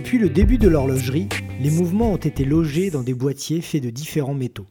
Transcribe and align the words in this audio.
Depuis 0.00 0.16
le 0.16 0.30
début 0.30 0.56
de 0.56 0.66
l'horlogerie, 0.66 1.28
les 1.60 1.70
mouvements 1.70 2.12
ont 2.12 2.16
été 2.16 2.46
logés 2.46 2.90
dans 2.90 3.02
des 3.02 3.12
boîtiers 3.12 3.60
faits 3.60 3.82
de 3.82 3.90
différents 3.90 4.32
métaux. 4.32 4.64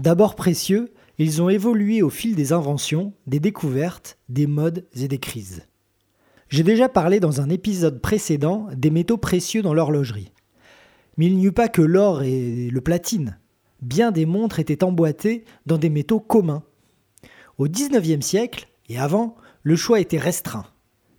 D'abord 0.00 0.34
précieux, 0.34 0.92
ils 1.18 1.40
ont 1.40 1.48
évolué 1.48 2.02
au 2.02 2.10
fil 2.10 2.34
des 2.34 2.52
inventions, 2.52 3.12
des 3.28 3.38
découvertes, 3.38 4.18
des 4.28 4.48
modes 4.48 4.88
et 4.96 5.06
des 5.06 5.18
crises. 5.18 5.62
J'ai 6.48 6.64
déjà 6.64 6.88
parlé 6.88 7.20
dans 7.20 7.40
un 7.40 7.48
épisode 7.48 8.00
précédent 8.00 8.66
des 8.74 8.90
métaux 8.90 9.18
précieux 9.18 9.62
dans 9.62 9.72
l'horlogerie. 9.72 10.32
Mais 11.16 11.26
il 11.26 11.36
n'y 11.36 11.46
eut 11.46 11.52
pas 11.52 11.68
que 11.68 11.80
l'or 11.80 12.24
et 12.24 12.70
le 12.70 12.80
platine. 12.80 13.38
Bien 13.82 14.10
des 14.10 14.26
montres 14.26 14.58
étaient 14.58 14.82
emboîtées 14.82 15.44
dans 15.64 15.78
des 15.78 15.90
métaux 15.90 16.18
communs. 16.18 16.64
Au 17.56 17.68
XIXe 17.68 18.26
siècle, 18.26 18.66
et 18.88 18.98
avant, 18.98 19.36
le 19.62 19.76
choix 19.76 20.00
était 20.00 20.18
restreint. 20.18 20.66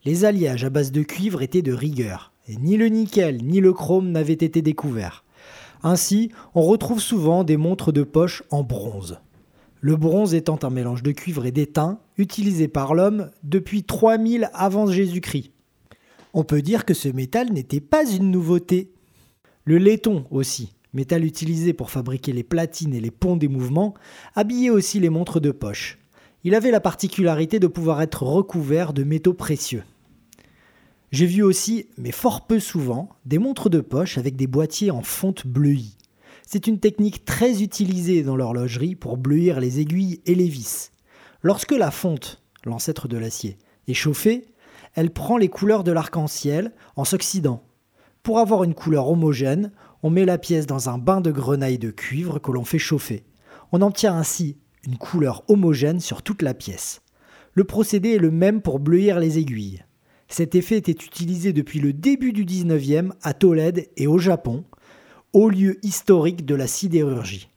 Les 0.03 0.25
alliages 0.25 0.65
à 0.65 0.69
base 0.69 0.91
de 0.91 1.01
cuivre 1.01 1.41
étaient 1.41 1.61
de 1.61 1.71
rigueur 1.71 2.30
ni 2.49 2.77
le 2.77 2.87
nickel 2.87 3.43
ni 3.43 3.59
le 3.59 3.73
chrome 3.73 4.11
n'avaient 4.11 4.33
été 4.33 4.61
découverts. 4.61 5.23
Ainsi, 5.83 6.31
on 6.53 6.61
retrouve 6.61 7.01
souvent 7.01 7.43
des 7.43 7.57
montres 7.57 7.91
de 7.91 8.03
poche 8.03 8.43
en 8.51 8.63
bronze. 8.63 9.19
Le 9.79 9.95
bronze 9.95 10.35
étant 10.35 10.59
un 10.61 10.69
mélange 10.69 11.01
de 11.01 11.11
cuivre 11.11 11.45
et 11.45 11.51
d'étain 11.51 11.99
utilisé 12.17 12.67
par 12.67 12.93
l'homme 12.93 13.31
depuis 13.43 13.83
3000 13.83 14.51
avant 14.53 14.85
Jésus-Christ. 14.85 15.51
On 16.33 16.43
peut 16.43 16.61
dire 16.61 16.85
que 16.85 16.93
ce 16.93 17.09
métal 17.09 17.51
n'était 17.51 17.81
pas 17.81 18.09
une 18.09 18.29
nouveauté. 18.29 18.91
Le 19.65 19.79
laiton 19.79 20.25
aussi, 20.29 20.73
métal 20.93 21.25
utilisé 21.25 21.73
pour 21.73 21.89
fabriquer 21.89 22.31
les 22.31 22.43
platines 22.43 22.93
et 22.93 22.99
les 22.99 23.11
ponts 23.11 23.37
des 23.37 23.47
mouvements, 23.47 23.95
habillait 24.35 24.69
aussi 24.69 24.99
les 24.99 25.09
montres 25.09 25.41
de 25.41 25.51
poche. 25.51 25.97
Il 26.43 26.53
avait 26.53 26.71
la 26.71 26.79
particularité 26.79 27.59
de 27.59 27.67
pouvoir 27.67 28.01
être 28.01 28.23
recouvert 28.23 28.93
de 28.93 29.03
métaux 29.03 29.33
précieux. 29.33 29.83
J'ai 31.11 31.25
vu 31.25 31.43
aussi, 31.43 31.87
mais 31.97 32.11
fort 32.11 32.47
peu 32.47 32.61
souvent, 32.61 33.09
des 33.25 33.37
montres 33.37 33.69
de 33.69 33.81
poche 33.81 34.17
avec 34.17 34.37
des 34.37 34.47
boîtiers 34.47 34.91
en 34.91 35.01
fonte 35.01 35.45
bleuie. 35.45 35.97
C'est 36.47 36.67
une 36.67 36.79
technique 36.79 37.25
très 37.25 37.61
utilisée 37.61 38.23
dans 38.23 38.37
l'horlogerie 38.37 38.95
pour 38.95 39.17
bleuir 39.17 39.59
les 39.59 39.81
aiguilles 39.81 40.21
et 40.25 40.35
les 40.35 40.47
vis. 40.47 40.91
Lorsque 41.41 41.73
la 41.73 41.91
fonte, 41.91 42.41
l'ancêtre 42.63 43.09
de 43.09 43.17
l'acier, 43.17 43.57
est 43.89 43.93
chauffée, 43.93 44.45
elle 44.95 45.11
prend 45.11 45.35
les 45.35 45.49
couleurs 45.49 45.83
de 45.83 45.91
l'arc-en-ciel 45.91 46.71
en 46.95 47.03
s'oxydant. 47.03 47.63
Pour 48.23 48.39
avoir 48.39 48.63
une 48.63 48.73
couleur 48.73 49.09
homogène, 49.09 49.73
on 50.03 50.09
met 50.09 50.25
la 50.25 50.37
pièce 50.37 50.65
dans 50.65 50.87
un 50.87 50.97
bain 50.97 51.19
de 51.19 51.31
grenaille 51.31 51.77
de 51.77 51.91
cuivre 51.91 52.39
que 52.39 52.51
l'on 52.51 52.63
fait 52.63 52.79
chauffer. 52.79 53.25
On 53.73 53.81
obtient 53.81 54.15
ainsi 54.15 54.57
une 54.85 54.97
couleur 54.97 55.43
homogène 55.49 55.99
sur 55.99 56.23
toute 56.23 56.41
la 56.41 56.53
pièce. 56.53 57.01
Le 57.53 57.65
procédé 57.65 58.11
est 58.11 58.17
le 58.17 58.31
même 58.31 58.61
pour 58.61 58.79
bleuir 58.79 59.19
les 59.19 59.39
aiguilles. 59.39 59.83
Cet 60.31 60.55
effet 60.55 60.77
était 60.77 60.93
utilisé 60.93 61.51
depuis 61.51 61.81
le 61.81 61.91
début 61.91 62.31
du 62.31 62.45
19e 62.45 63.11
à 63.21 63.33
Tolède 63.33 63.89
et 63.97 64.07
au 64.07 64.17
Japon, 64.17 64.63
haut 65.33 65.49
lieu 65.49 65.77
historique 65.83 66.45
de 66.45 66.55
la 66.55 66.67
sidérurgie. 66.67 67.49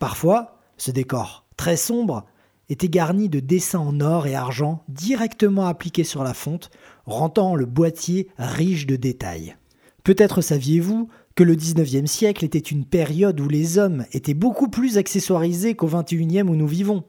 Parfois, 0.00 0.58
ce 0.78 0.90
décor, 0.90 1.46
très 1.56 1.76
sombre, 1.76 2.26
était 2.68 2.88
garni 2.88 3.28
de 3.28 3.38
dessins 3.38 3.78
en 3.78 4.00
or 4.00 4.26
et 4.26 4.34
argent 4.34 4.82
directement 4.88 5.66
appliqués 5.66 6.02
sur 6.02 6.24
la 6.24 6.34
fonte, 6.34 6.70
rendant 7.06 7.54
le 7.54 7.66
boîtier 7.66 8.26
riche 8.36 8.86
de 8.86 8.96
détails. 8.96 9.54
Peut-être 10.02 10.40
saviez-vous 10.40 11.08
que 11.36 11.44
le 11.44 11.54
19e 11.54 12.06
siècle 12.06 12.44
était 12.44 12.58
une 12.58 12.84
période 12.84 13.40
où 13.40 13.48
les 13.48 13.78
hommes 13.78 14.06
étaient 14.10 14.34
beaucoup 14.34 14.68
plus 14.68 14.98
accessoirisés 14.98 15.76
qu'au 15.76 15.88
21e 15.88 16.48
où 16.48 16.56
nous 16.56 16.66
vivons. 16.66 17.04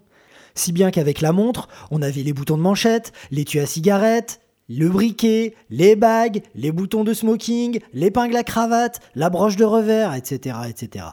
Si 0.53 0.71
bien 0.71 0.91
qu'avec 0.91 1.19
la 1.21 1.31
montre, 1.31 1.67
on 1.89 2.03
avait 2.03 2.21
les 2.21 2.33
boutons 2.33 2.57
de 2.57 2.61
manchette, 2.61 3.11
l'étui 3.31 3.59
à 3.59 3.65
cigarette, 3.65 4.39
le 4.69 4.87
briquet, 4.87 5.55
les 5.71 5.95
bagues, 5.95 6.43
les 6.53 6.71
boutons 6.71 7.03
de 7.03 7.13
smoking, 7.13 7.79
l'épingle 7.91 8.37
à 8.37 8.43
cravate, 8.43 8.99
la 9.15 9.29
broche 9.31 9.55
de 9.55 9.65
revers, 9.65 10.13
etc., 10.13 10.57
etc. 10.69 11.05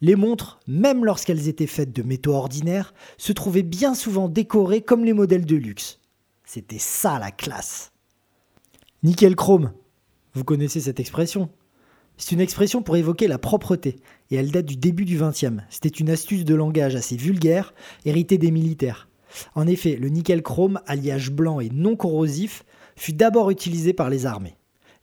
Les 0.00 0.16
montres, 0.16 0.58
même 0.66 1.04
lorsqu'elles 1.04 1.48
étaient 1.48 1.68
faites 1.68 1.92
de 1.92 2.02
métaux 2.02 2.34
ordinaires, 2.34 2.92
se 3.16 3.32
trouvaient 3.32 3.62
bien 3.62 3.94
souvent 3.94 4.28
décorées 4.28 4.82
comme 4.82 5.04
les 5.04 5.12
modèles 5.12 5.46
de 5.46 5.56
luxe. 5.56 6.00
C'était 6.44 6.78
ça 6.78 7.18
la 7.18 7.30
classe. 7.30 7.92
Nickel 9.04 9.36
chrome. 9.36 9.72
Vous 10.34 10.44
connaissez 10.44 10.80
cette 10.80 10.98
expression 10.98 11.48
C'est 12.16 12.32
une 12.32 12.40
expression 12.40 12.82
pour 12.82 12.96
évoquer 12.96 13.28
la 13.28 13.38
propreté, 13.38 13.96
et 14.30 14.36
elle 14.36 14.50
date 14.50 14.66
du 14.66 14.76
début 14.76 15.04
du 15.04 15.18
XXe. 15.18 15.62
C'était 15.70 15.88
une 15.88 16.10
astuce 16.10 16.44
de 16.44 16.54
langage 16.56 16.96
assez 16.96 17.16
vulgaire, 17.16 17.74
héritée 18.04 18.38
des 18.38 18.50
militaires. 18.50 19.08
En 19.54 19.66
effet, 19.66 19.96
le 19.96 20.08
nickel 20.08 20.42
chrome, 20.42 20.80
alliage 20.86 21.30
blanc 21.30 21.60
et 21.60 21.70
non 21.70 21.96
corrosif, 21.96 22.64
fut 22.96 23.12
d'abord 23.12 23.50
utilisé 23.50 23.92
par 23.92 24.10
les 24.10 24.26
armées. 24.26 24.56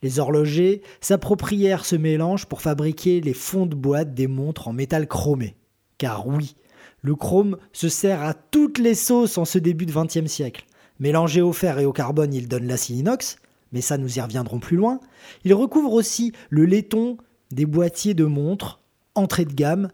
Les 0.03 0.19
horlogers 0.19 0.81
s'approprièrent 1.00 1.85
ce 1.85 1.96
mélange 1.96 2.46
pour 2.47 2.62
fabriquer 2.62 3.22
les 3.22 3.34
fonds 3.34 3.68
de 3.68 3.75
boîte 3.75 4.13
des 4.13 4.28
montres 4.28 4.68
en 4.68 4.74
métal 4.74 5.07
chromé. 5.07 5.56
Car 5.97 6.28
oui, 6.28 6.56
le 7.01 7.16
chrome 7.16 7.57
se 7.72 7.90
sert 7.90 8.24
à 8.24 8.34
toutes 8.34 8.80
les 8.80 8.96
sauces 8.96 9.38
en 9.38 9.46
ce 9.46 9.59
début 9.59 9.85
de 9.85 9.94
XXe 9.94 10.31
siècle. 10.31 10.66
Mélangé 11.00 11.41
au 11.41 11.53
fer 11.53 11.80
et 11.80 11.85
au 11.85 11.94
carbone, 11.94 12.34
il 12.34 12.47
donne 12.47 12.68
l'acier 12.68 12.97
inox, 12.97 13.38
mais 13.72 13.81
ça 13.81 13.97
nous 13.97 14.18
y 14.18 14.22
reviendrons 14.22 14.59
plus 14.59 14.78
loin. 14.78 15.00
Il 15.44 15.53
recouvre 15.53 15.94
aussi 15.94 16.31
le 16.50 16.66
laiton 16.66 17.18
des 17.51 17.66
boîtiers 17.66 18.13
de 18.13 18.25
montres, 18.25 18.80
entrée 19.16 19.46
de 19.46 19.53
gamme, 19.53 19.90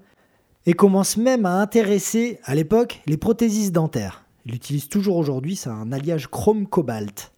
et 0.65 0.73
commence 0.73 1.15
même 1.15 1.45
à 1.45 1.61
intéresser, 1.61 2.39
à 2.43 2.55
l'époque, 2.55 3.01
les 3.05 3.17
prothésistes 3.17 3.71
dentaires. 3.71 4.25
Il 4.45 4.51
l'utilise 4.51 4.89
toujours 4.89 5.15
aujourd'hui, 5.15 5.55
c'est 5.55 5.69
un 5.69 5.91
alliage 5.93 6.27
chrome-cobalt. 6.27 7.31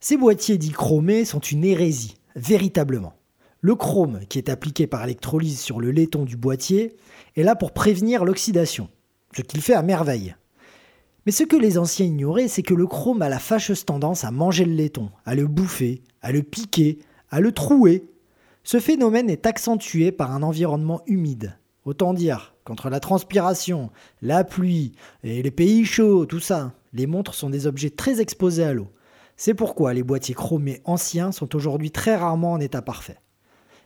Ces 0.00 0.16
boîtiers 0.16 0.58
dits 0.58 0.70
chromés 0.70 1.24
sont 1.24 1.40
une 1.40 1.64
hérésie, 1.64 2.18
véritablement. 2.36 3.14
Le 3.60 3.74
chrome, 3.74 4.20
qui 4.28 4.38
est 4.38 4.48
appliqué 4.48 4.86
par 4.86 5.02
électrolyse 5.02 5.58
sur 5.58 5.80
le 5.80 5.90
laiton 5.90 6.24
du 6.24 6.36
boîtier, 6.36 6.94
est 7.34 7.42
là 7.42 7.56
pour 7.56 7.72
prévenir 7.72 8.24
l'oxydation, 8.24 8.88
ce 9.36 9.42
qu'il 9.42 9.60
fait 9.60 9.74
à 9.74 9.82
merveille. 9.82 10.36
Mais 11.26 11.32
ce 11.32 11.42
que 11.42 11.56
les 11.56 11.78
anciens 11.78 12.06
ignoraient, 12.06 12.46
c'est 12.46 12.62
que 12.62 12.74
le 12.74 12.86
chrome 12.86 13.22
a 13.22 13.28
la 13.28 13.40
fâcheuse 13.40 13.84
tendance 13.84 14.22
à 14.22 14.30
manger 14.30 14.64
le 14.64 14.74
laiton, 14.74 15.10
à 15.26 15.34
le 15.34 15.48
bouffer, 15.48 16.00
à 16.22 16.30
le 16.30 16.44
piquer, 16.44 17.00
à 17.32 17.40
le 17.40 17.50
trouer. 17.50 18.04
Ce 18.62 18.78
phénomène 18.78 19.28
est 19.28 19.46
accentué 19.46 20.12
par 20.12 20.32
un 20.32 20.44
environnement 20.44 21.02
humide. 21.08 21.58
Autant 21.84 22.14
dire 22.14 22.54
qu'entre 22.62 22.88
la 22.88 23.00
transpiration, 23.00 23.90
la 24.22 24.44
pluie 24.44 24.92
et 25.24 25.42
les 25.42 25.50
pays 25.50 25.84
chauds, 25.84 26.24
tout 26.24 26.38
ça, 26.38 26.72
les 26.92 27.08
montres 27.08 27.34
sont 27.34 27.50
des 27.50 27.66
objets 27.66 27.90
très 27.90 28.20
exposés 28.20 28.62
à 28.62 28.72
l'eau. 28.72 28.86
C'est 29.38 29.54
pourquoi 29.54 29.94
les 29.94 30.02
boîtiers 30.02 30.34
chromés 30.34 30.82
anciens 30.84 31.30
sont 31.30 31.54
aujourd'hui 31.54 31.92
très 31.92 32.16
rarement 32.16 32.52
en 32.52 32.60
état 32.60 32.82
parfait. 32.82 33.20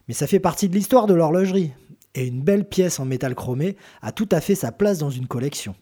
Mais 0.09 0.15
ça 0.15 0.27
fait 0.27 0.41
partie 0.41 0.71
de 0.71 0.75
l'histoire 0.75 1.07
de 1.07 1.13
l'horlogerie, 1.13 1.73
et 2.15 2.27
une 2.27 2.43
belle 2.43 2.67
pièce 2.67 2.99
en 2.99 3.05
métal 3.05 3.35
chromé 3.35 3.77
a 4.01 4.13
tout 4.13 4.29
à 4.33 4.41
fait 4.41 4.55
sa 4.55 4.73
place 4.73 4.99
dans 4.99 5.11
une 5.11 5.27
collection. 5.27 5.77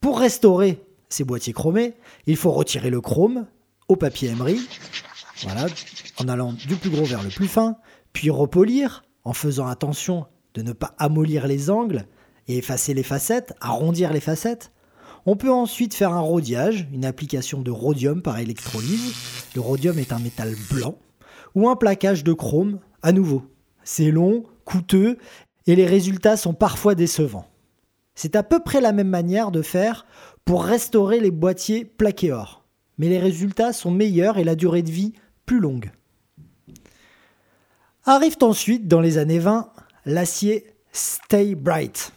Pour 0.00 0.18
restaurer 0.18 0.84
ces 1.08 1.22
boîtiers 1.22 1.52
chromés, 1.52 1.94
il 2.26 2.36
faut 2.36 2.50
retirer 2.50 2.90
le 2.90 3.00
chrome 3.00 3.46
au 3.86 3.94
papier 3.94 4.34
voilà, 5.42 5.66
en 6.18 6.28
allant 6.28 6.52
du 6.52 6.74
plus 6.76 6.90
gros 6.90 7.04
vers 7.04 7.22
le 7.22 7.28
plus 7.28 7.48
fin, 7.48 7.76
puis 8.12 8.28
repolir 8.28 9.04
en 9.22 9.32
faisant 9.32 9.68
attention 9.68 10.26
de 10.54 10.62
ne 10.62 10.72
pas 10.72 10.94
amollir 10.98 11.46
les 11.46 11.70
angles 11.70 12.06
et 12.48 12.58
effacer 12.58 12.92
les 12.92 13.02
facettes, 13.04 13.54
arrondir 13.60 14.12
les 14.12 14.20
facettes, 14.20 14.72
on 15.26 15.36
peut 15.36 15.52
ensuite 15.52 15.94
faire 15.94 16.12
un 16.12 16.20
rhodiage, 16.20 16.86
une 16.92 17.04
application 17.04 17.62
de 17.62 17.70
rhodium 17.70 18.20
par 18.20 18.38
électrolyse. 18.38 19.14
Le 19.54 19.60
rhodium 19.60 19.98
est 19.98 20.12
un 20.12 20.18
métal 20.18 20.54
blanc. 20.70 20.98
Ou 21.54 21.68
un 21.68 21.76
plaquage 21.76 22.24
de 22.24 22.32
chrome, 22.32 22.80
à 23.02 23.12
nouveau. 23.12 23.42
C'est 23.84 24.10
long, 24.10 24.44
coûteux, 24.64 25.18
et 25.66 25.76
les 25.76 25.86
résultats 25.86 26.36
sont 26.36 26.54
parfois 26.54 26.94
décevants. 26.94 27.48
C'est 28.14 28.36
à 28.36 28.42
peu 28.42 28.60
près 28.60 28.80
la 28.80 28.92
même 28.92 29.08
manière 29.08 29.50
de 29.50 29.62
faire 29.62 30.06
pour 30.44 30.64
restaurer 30.64 31.20
les 31.20 31.30
boîtiers 31.30 31.84
plaqués 31.84 32.32
or. 32.32 32.64
Mais 32.98 33.08
les 33.08 33.18
résultats 33.18 33.72
sont 33.72 33.90
meilleurs 33.90 34.38
et 34.38 34.44
la 34.44 34.54
durée 34.54 34.82
de 34.82 34.90
vie 34.90 35.14
plus 35.46 35.58
longue. 35.58 35.90
Arrive 38.04 38.36
ensuite, 38.42 38.86
dans 38.86 39.00
les 39.00 39.16
années 39.18 39.38
20, 39.38 39.70
l'acier 40.04 40.66
Stay 40.92 41.54
Bright. 41.54 42.12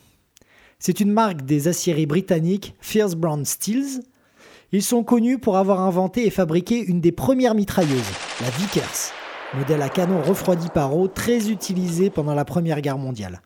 C'est 0.80 1.00
une 1.00 1.12
marque 1.12 1.42
des 1.42 1.68
aciéries 1.68 2.06
britanniques 2.06 2.76
Fierce 2.82 3.16
Brown 3.16 3.44
Steels. 3.46 4.04
Ils 4.72 4.84
sont 4.84 5.04
connus 5.04 5.40
pour 5.40 5.58
avoir 5.58 5.82
inventé 5.82 6.28
et 6.28 6.30
fabriqué 6.30 6.80
une 6.86 7.02
des 7.02 7.12
premières 7.12 7.56
mitrailleuses, 7.56 8.12
la 8.42 8.50
Vickers, 8.52 9.12
modèle 9.56 9.82
à 9.82 9.90
canon 9.90 10.22
refroidi 10.22 10.68
par 10.70 10.96
eau 10.96 11.08
très 11.08 11.50
utilisé 11.50 12.12
pendant 12.12 12.36
la 12.36 12.46
Première 12.46 12.82
Guerre 12.82 13.00
mondiale. 13.00 13.42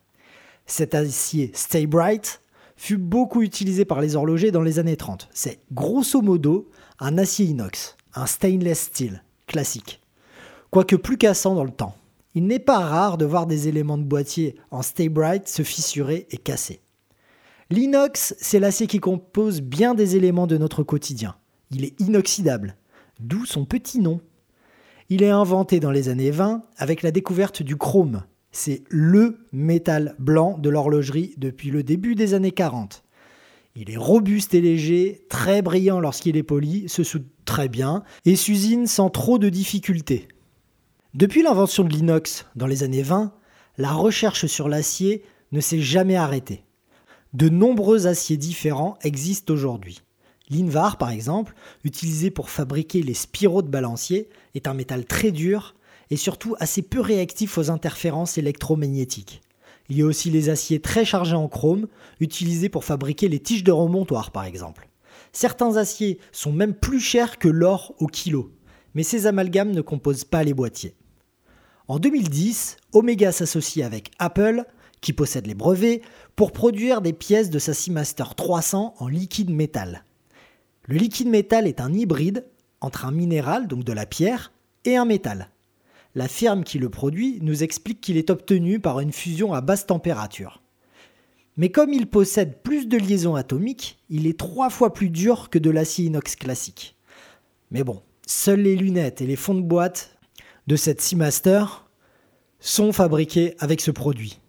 Cet 0.65 0.93
acier 0.93 1.51
Stay 1.53 1.85
Bright 1.85 2.41
fut 2.75 2.97
beaucoup 2.97 3.43
utilisé 3.43 3.85
par 3.85 4.01
les 4.01 4.17
horlogers 4.17 4.51
dans 4.51 4.61
les 4.61 4.79
années 4.79 4.97
30. 4.97 5.29
C'est 5.31 5.59
grosso 5.71 6.21
modo 6.21 6.69
un 6.99 7.17
acier 7.17 7.45
inox, 7.45 7.95
un 8.13 8.25
stainless 8.25 8.81
steel 8.81 9.23
classique, 9.47 10.01
quoique 10.69 10.97
plus 10.97 11.17
cassant 11.17 11.55
dans 11.55 11.63
le 11.63 11.71
temps. 11.71 11.95
Il 12.35 12.45
n'est 12.47 12.59
pas 12.59 12.79
rare 12.79 13.17
de 13.17 13.25
voir 13.25 13.45
des 13.45 13.69
éléments 13.69 13.97
de 13.97 14.03
boîtier 14.03 14.55
en 14.69 14.81
Stay 14.81 15.07
Bright 15.07 15.47
se 15.47 15.63
fissurer 15.63 16.27
et 16.31 16.37
casser. 16.37 16.81
L'inox, 17.71 18.35
c'est 18.37 18.59
l'acier 18.59 18.85
qui 18.85 18.99
compose 18.99 19.61
bien 19.61 19.93
des 19.93 20.17
éléments 20.17 20.45
de 20.45 20.57
notre 20.57 20.83
quotidien. 20.83 21.37
Il 21.71 21.85
est 21.85 21.97
inoxydable, 22.01 22.75
d'où 23.21 23.45
son 23.45 23.63
petit 23.63 23.99
nom. 23.99 24.19
Il 25.07 25.23
est 25.23 25.29
inventé 25.29 25.79
dans 25.79 25.89
les 25.89 26.09
années 26.09 26.31
20 26.31 26.63
avec 26.75 27.01
la 27.01 27.11
découverte 27.11 27.63
du 27.63 27.77
chrome. 27.77 28.23
C'est 28.51 28.83
LE 28.89 29.37
métal 29.53 30.15
blanc 30.19 30.57
de 30.57 30.69
l'horlogerie 30.69 31.33
depuis 31.37 31.71
le 31.71 31.81
début 31.81 32.13
des 32.13 32.33
années 32.33 32.51
40. 32.51 33.05
Il 33.77 33.89
est 33.89 33.95
robuste 33.95 34.53
et 34.53 34.59
léger, 34.59 35.25
très 35.29 35.61
brillant 35.61 36.01
lorsqu'il 36.01 36.35
est 36.35 36.43
poli, 36.43 36.89
se 36.89 37.03
soude 37.03 37.25
très 37.45 37.69
bien 37.69 38.03
et 38.25 38.35
s'usine 38.35 38.85
sans 38.85 39.09
trop 39.09 39.39
de 39.39 39.47
difficultés. 39.47 40.27
Depuis 41.13 41.41
l'invention 41.41 41.85
de 41.85 41.93
l'inox 41.93 42.45
dans 42.57 42.67
les 42.67 42.83
années 42.83 43.01
20, 43.01 43.33
la 43.77 43.93
recherche 43.93 44.45
sur 44.47 44.67
l'acier 44.67 45.23
ne 45.53 45.61
s'est 45.61 45.79
jamais 45.79 46.17
arrêtée. 46.17 46.65
De 47.33 47.47
nombreux 47.47 48.07
aciers 48.07 48.35
différents 48.35 48.97
existent 49.03 49.53
aujourd'hui. 49.53 50.01
L'invar, 50.49 50.97
par 50.97 51.11
exemple, 51.11 51.53
utilisé 51.85 52.29
pour 52.29 52.49
fabriquer 52.49 53.01
les 53.01 53.13
spiraux 53.13 53.61
de 53.61 53.69
balancier, 53.69 54.27
est 54.53 54.67
un 54.67 54.73
métal 54.73 55.05
très 55.05 55.31
dur 55.31 55.75
et 56.09 56.17
surtout 56.17 56.55
assez 56.59 56.81
peu 56.81 56.99
réactif 56.99 57.57
aux 57.57 57.69
interférences 57.71 58.37
électromagnétiques. 58.37 59.41
Il 59.87 59.97
y 59.97 60.01
a 60.01 60.05
aussi 60.05 60.29
les 60.29 60.49
aciers 60.49 60.81
très 60.81 61.05
chargés 61.05 61.37
en 61.37 61.47
chrome, 61.47 61.87
utilisés 62.19 62.67
pour 62.67 62.83
fabriquer 62.83 63.29
les 63.29 63.39
tiges 63.39 63.63
de 63.63 63.71
remontoir 63.71 64.31
par 64.31 64.43
exemple. 64.43 64.89
Certains 65.31 65.77
aciers 65.77 66.19
sont 66.33 66.51
même 66.51 66.73
plus 66.73 66.99
chers 66.99 67.39
que 67.39 67.47
l'or 67.47 67.95
au 67.99 68.07
kilo, 68.07 68.51
mais 68.93 69.03
ces 69.03 69.25
amalgames 69.25 69.71
ne 69.71 69.81
composent 69.81 70.25
pas 70.25 70.43
les 70.43 70.53
boîtiers. 70.53 70.95
En 71.87 71.97
2010, 71.97 72.75
Omega 72.91 73.31
s'associe 73.31 73.85
avec 73.85 74.11
Apple, 74.19 74.65
qui 75.01 75.13
possède 75.13 75.47
les 75.47 75.55
brevets, 75.55 76.01
pour 76.35 76.51
produire 76.51 77.01
des 77.01 77.13
pièces 77.13 77.49
de 77.49 77.59
sa 77.59 77.73
Seamaster 77.73 78.35
300 78.37 78.95
en 78.97 79.07
liquide 79.07 79.49
métal. 79.49 80.05
Le 80.85 80.97
liquide 80.97 81.27
métal 81.27 81.67
est 81.67 81.81
un 81.81 81.93
hybride 81.93 82.45
entre 82.79 83.05
un 83.05 83.11
minéral, 83.11 83.67
donc 83.67 83.83
de 83.83 83.93
la 83.93 84.05
pierre, 84.05 84.51
et 84.85 84.95
un 84.97 85.05
métal. 85.05 85.49
La 86.15 86.27
firme 86.27 86.63
qui 86.63 86.77
le 86.77 86.89
produit 86.89 87.39
nous 87.41 87.63
explique 87.63 88.01
qu'il 88.01 88.17
est 88.17 88.29
obtenu 88.29 88.79
par 88.79 88.99
une 88.99 89.13
fusion 89.13 89.53
à 89.53 89.61
basse 89.61 89.85
température. 89.85 90.61
Mais 91.57 91.69
comme 91.69 91.93
il 91.93 92.07
possède 92.07 92.61
plus 92.63 92.87
de 92.87 92.97
liaisons 92.97 93.35
atomiques, 93.35 93.99
il 94.09 94.27
est 94.27 94.37
trois 94.37 94.69
fois 94.69 94.93
plus 94.93 95.09
dur 95.09 95.49
que 95.49 95.59
de 95.59 95.69
l'acier 95.69 96.05
inox 96.05 96.35
classique. 96.35 96.97
Mais 97.69 97.83
bon, 97.83 98.01
seules 98.27 98.61
les 98.61 98.75
lunettes 98.75 99.21
et 99.21 99.27
les 99.27 99.35
fonds 99.35 99.55
de 99.55 99.61
boîte 99.61 100.17
de 100.67 100.75
cette 100.75 101.01
Seamaster 101.01 101.63
sont 102.59 102.91
fabriqués 102.91 103.55
avec 103.59 103.79
ce 103.79 103.91
produit. 103.91 104.40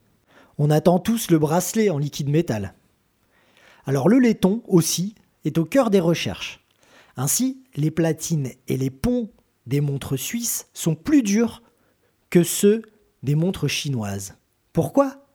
On 0.59 0.71
attend 0.71 0.99
tous 0.99 1.31
le 1.31 1.39
bracelet 1.39 1.91
en 1.91 1.99
liquide 1.99 2.29
métal. 2.29 2.75
Alors 3.87 4.09
le 4.09 4.19
laiton 4.19 4.63
aussi 4.67 5.15
est 5.45 5.59
au 5.59 5.65
cœur 5.65 5.91
des 5.91 6.01
recherches. 6.01 6.65
Ainsi, 7.17 7.63
les 7.75 7.91
platines 7.91 8.51
et 8.69 8.77
les 8.77 8.91
ponts 8.91 9.31
des 9.67 9.81
montres 9.81 10.19
suisses 10.19 10.69
sont 10.73 10.95
plus 10.95 11.23
durs 11.23 11.63
que 12.31 12.43
ceux 12.43 12.83
des 13.23 13.35
montres 13.35 13.69
chinoises. 13.69 14.35
Pourquoi? 14.73 15.27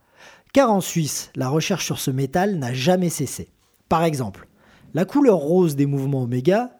Car 0.54 0.72
en 0.72 0.82
Suisse, 0.82 1.32
la 1.36 1.50
recherche 1.50 1.86
sur 1.86 2.00
ce 2.00 2.12
métal 2.12 2.58
n'a 2.58 2.74
jamais 2.74 3.10
cessé. 3.10 3.50
Par 3.90 4.04
exemple, 4.04 4.48
la 4.94 5.06
couleur 5.06 5.38
rose 5.38 5.76
des 5.76 5.86
mouvements 5.86 6.24
oméga 6.24 6.80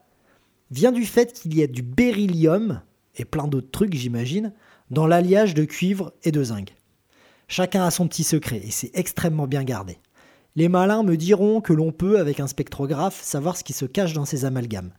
vient 0.72 0.92
du 0.92 1.06
fait 1.06 1.34
qu'il 1.34 1.56
y 1.56 1.64
a 1.64 1.68
du 1.68 1.84
beryllium, 1.84 2.82
et 3.16 3.26
plein 3.26 3.48
d'autres 3.48 3.72
trucs 3.72 3.94
j'imagine, 3.94 4.54
dans 4.90 5.08
l'alliage 5.08 5.54
de 5.54 5.66
cuivre 5.66 6.14
et 6.24 6.32
de 6.32 6.44
zinc. 6.44 6.74
Chacun 7.50 7.84
a 7.84 7.92
son 7.92 8.08
petit 8.08 8.26
secret 8.26 8.62
et 8.64 8.72
c'est 8.72 8.92
extrêmement 8.94 9.48
bien 9.48 9.64
gardé. 9.64 10.00
Les 10.58 10.68
malins 10.68 11.04
me 11.04 11.16
diront 11.16 11.62
que 11.62 11.72
l'on 11.72 11.92
peut, 11.92 12.20
avec 12.20 12.40
un 12.40 12.48
spectrographe, 12.48 13.22
savoir 13.22 13.56
ce 13.56 13.64
qui 13.64 13.74
se 13.74 13.86
cache 13.86 14.14
dans 14.14 14.26
ces 14.26 14.44
amalgames. 14.44 14.92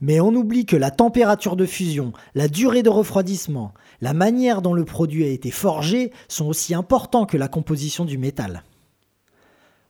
Mais 0.00 0.20
on 0.20 0.34
oublie 0.34 0.64
que 0.64 0.76
la 0.76 0.90
température 0.90 1.56
de 1.56 1.66
fusion, 1.66 2.12
la 2.34 2.48
durée 2.48 2.82
de 2.82 2.88
refroidissement, 2.88 3.74
la 4.00 4.14
manière 4.14 4.62
dont 4.62 4.72
le 4.72 4.84
produit 4.84 5.24
a 5.24 5.28
été 5.28 5.50
forgé 5.50 6.12
sont 6.28 6.46
aussi 6.46 6.74
importants 6.74 7.26
que 7.26 7.36
la 7.36 7.48
composition 7.48 8.04
du 8.04 8.16
métal. 8.16 8.62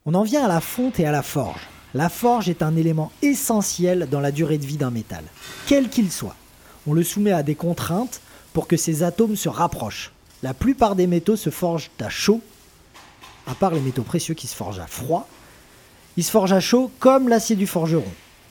On 0.06 0.14
en 0.14 0.22
vient 0.22 0.44
à 0.44 0.48
la 0.48 0.60
fonte 0.60 0.98
et 0.98 1.04
à 1.04 1.12
la 1.12 1.22
forge. 1.22 1.68
La 1.94 2.08
forge 2.08 2.48
est 2.48 2.62
un 2.62 2.74
élément 2.74 3.12
essentiel 3.22 4.08
dans 4.10 4.20
la 4.20 4.32
durée 4.32 4.58
de 4.58 4.66
vie 4.66 4.78
d'un 4.78 4.90
métal, 4.90 5.24
quel 5.66 5.90
qu'il 5.90 6.10
soit. 6.10 6.36
On 6.86 6.94
le 6.94 7.04
soumet 7.04 7.32
à 7.32 7.42
des 7.42 7.54
contraintes 7.54 8.20
pour 8.52 8.66
que 8.66 8.76
ses 8.76 9.02
atomes 9.02 9.36
se 9.36 9.50
rapprochent. 9.50 10.12
La 10.42 10.54
plupart 10.54 10.94
des 10.94 11.08
métaux 11.08 11.34
se 11.34 11.50
forgent 11.50 11.90
à 11.98 12.08
chaud, 12.08 12.40
à 13.46 13.54
part 13.54 13.72
les 13.72 13.80
métaux 13.80 14.04
précieux 14.04 14.34
qui 14.34 14.46
se 14.46 14.54
forgent 14.54 14.78
à 14.78 14.86
froid. 14.86 15.28
Ils 16.16 16.22
se 16.22 16.30
forgent 16.30 16.52
à 16.52 16.60
chaud 16.60 16.92
comme 17.00 17.28
l'acier 17.28 17.56
du 17.56 17.66
forgeron. 17.66 18.04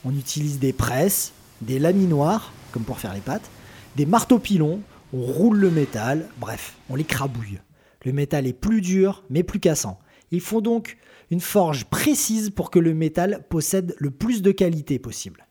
On 0.03 0.11
utilise 0.11 0.59
des 0.59 0.73
presses, 0.73 1.31
des 1.61 1.79
laminoirs, 1.79 2.51
comme 2.71 2.83
pour 2.83 2.99
faire 2.99 3.13
les 3.13 3.21
pâtes, 3.21 3.49
des 3.95 4.05
marteaux 4.05 4.39
pilons, 4.39 4.81
on 5.13 5.21
roule 5.21 5.57
le 5.57 5.71
métal, 5.71 6.27
bref, 6.39 6.75
on 6.89 6.95
les 6.95 7.05
crabouille. 7.05 7.59
Le 8.03 8.11
métal 8.11 8.47
est 8.47 8.53
plus 8.53 8.81
dur, 8.81 9.23
mais 9.29 9.43
plus 9.43 9.59
cassant. 9.59 9.99
Il 10.31 10.41
faut 10.41 10.61
donc 10.61 10.97
une 11.31 11.39
forge 11.39 11.85
précise 11.85 12.49
pour 12.49 12.69
que 12.69 12.79
le 12.79 12.93
métal 12.93 13.45
possède 13.49 13.95
le 13.97 14.11
plus 14.11 14.41
de 14.41 14.51
qualité 14.51 14.99
possible. 14.99 15.47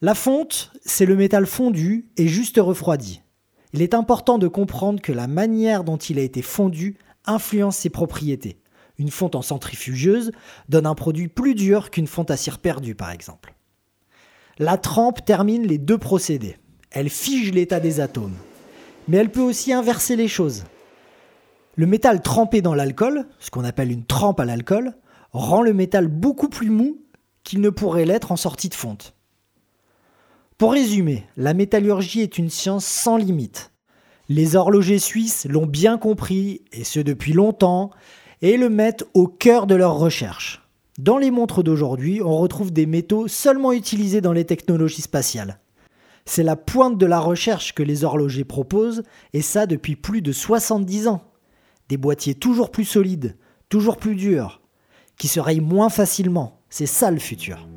La 0.00 0.14
fonte, 0.14 0.72
c'est 0.84 1.06
le 1.06 1.16
métal 1.16 1.46
fondu 1.46 2.06
et 2.16 2.28
juste 2.28 2.58
refroidi. 2.58 3.20
Il 3.72 3.82
est 3.82 3.94
important 3.94 4.38
de 4.38 4.48
comprendre 4.48 5.00
que 5.00 5.12
la 5.12 5.26
manière 5.26 5.84
dont 5.84 5.96
il 5.96 6.18
a 6.18 6.22
été 6.22 6.42
fondu 6.42 6.96
influence 7.26 7.76
ses 7.76 7.90
propriétés. 7.90 8.58
Une 8.98 9.10
fonte 9.10 9.34
en 9.34 9.42
centrifugeuse 9.42 10.32
donne 10.68 10.86
un 10.86 10.94
produit 10.94 11.28
plus 11.28 11.54
dur 11.54 11.90
qu'une 11.90 12.06
fonte 12.06 12.30
à 12.30 12.36
cire 12.36 12.58
perdue, 12.58 12.94
par 12.94 13.10
exemple. 13.10 13.54
La 14.58 14.76
trempe 14.76 15.24
termine 15.24 15.66
les 15.66 15.78
deux 15.78 15.98
procédés. 15.98 16.56
Elle 16.90 17.10
fige 17.10 17.52
l'état 17.52 17.78
des 17.78 18.00
atomes. 18.00 18.34
Mais 19.06 19.18
elle 19.18 19.30
peut 19.30 19.42
aussi 19.42 19.72
inverser 19.72 20.16
les 20.16 20.28
choses. 20.28 20.64
Le 21.76 21.86
métal 21.86 22.22
trempé 22.22 22.60
dans 22.60 22.74
l'alcool, 22.74 23.28
ce 23.38 23.50
qu'on 23.50 23.64
appelle 23.64 23.92
une 23.92 24.04
trempe 24.04 24.40
à 24.40 24.44
l'alcool, 24.44 24.94
rend 25.32 25.62
le 25.62 25.72
métal 25.72 26.08
beaucoup 26.08 26.48
plus 26.48 26.70
mou 26.70 26.98
qu'il 27.44 27.60
ne 27.60 27.70
pourrait 27.70 28.04
l'être 28.04 28.32
en 28.32 28.36
sortie 28.36 28.68
de 28.68 28.74
fonte. 28.74 29.14
Pour 30.58 30.72
résumer, 30.72 31.24
la 31.36 31.54
métallurgie 31.54 32.20
est 32.20 32.36
une 32.36 32.50
science 32.50 32.84
sans 32.84 33.16
limite. 33.16 33.70
Les 34.28 34.56
horlogers 34.56 34.98
suisses 34.98 35.46
l'ont 35.48 35.66
bien 35.66 35.98
compris, 35.98 36.62
et 36.72 36.82
ce 36.82 36.98
depuis 36.98 37.32
longtemps, 37.32 37.90
et 38.42 38.56
le 38.56 38.68
mettent 38.68 39.06
au 39.14 39.28
cœur 39.28 39.68
de 39.68 39.76
leurs 39.76 39.96
recherches. 39.96 40.68
Dans 40.98 41.16
les 41.16 41.30
montres 41.30 41.62
d'aujourd'hui, 41.62 42.22
on 42.22 42.36
retrouve 42.36 42.72
des 42.72 42.86
métaux 42.86 43.28
seulement 43.28 43.72
utilisés 43.72 44.20
dans 44.20 44.32
les 44.32 44.46
technologies 44.46 45.02
spatiales. 45.02 45.60
C'est 46.24 46.42
la 46.42 46.56
pointe 46.56 46.98
de 46.98 47.06
la 47.06 47.20
recherche 47.20 47.72
que 47.72 47.84
les 47.84 48.02
horlogers 48.02 48.42
proposent, 48.42 49.04
et 49.34 49.42
ça 49.42 49.66
depuis 49.66 49.94
plus 49.94 50.22
de 50.22 50.32
70 50.32 51.06
ans. 51.06 51.22
Des 51.88 51.98
boîtiers 51.98 52.34
toujours 52.34 52.72
plus 52.72 52.84
solides, 52.84 53.36
toujours 53.68 53.96
plus 53.96 54.16
durs, 54.16 54.60
qui 55.18 55.28
se 55.28 55.38
rayent 55.38 55.60
moins 55.60 55.88
facilement. 55.88 56.60
C'est 56.68 56.86
ça 56.86 57.12
le 57.12 57.20
futur. 57.20 57.68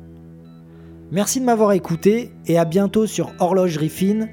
Merci 1.12 1.38
de 1.40 1.44
m'avoir 1.44 1.72
écouté 1.72 2.30
et 2.46 2.56
à 2.56 2.64
bientôt 2.64 3.06
sur 3.06 3.34
Horlogerie 3.38 3.90
Fine. 3.90 4.30